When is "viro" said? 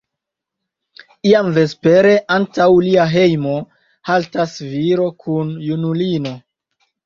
4.75-5.09